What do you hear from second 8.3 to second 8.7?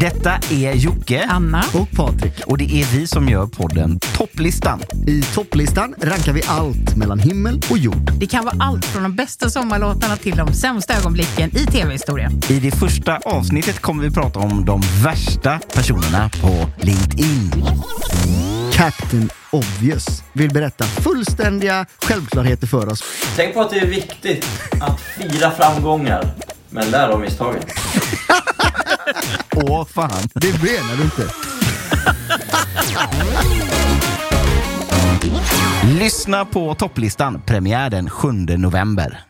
vara